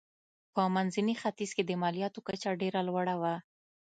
[0.53, 3.35] په منځني ختیځ کې د مالیاتو کچه ډېره لوړه وه.